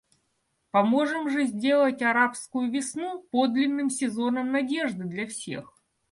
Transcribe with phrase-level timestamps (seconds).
[0.71, 5.77] Поможем же сделать «арабскую весну» подлинным сезоном надежды для всех.